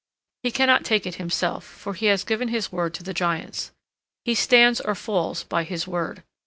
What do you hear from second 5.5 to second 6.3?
his word.